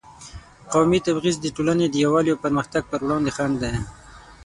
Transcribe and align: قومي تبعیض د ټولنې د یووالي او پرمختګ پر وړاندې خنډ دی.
قومي 0.73 0.99
تبعیض 1.07 1.35
د 1.41 1.47
ټولنې 1.55 1.85
د 1.89 1.95
یووالي 2.03 2.29
او 2.33 2.41
پرمختګ 2.45 2.83
پر 2.91 2.99
وړاندې 3.05 3.31
خنډ 3.35 3.53
دی. 3.63 3.73